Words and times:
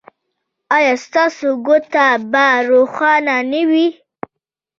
ایا 0.75 0.93
ستاسو 1.05 1.49
کوټه 1.65 2.05
به 2.31 2.45
روښانه 2.69 3.35
نه 3.51 3.61
وي؟ 3.69 3.87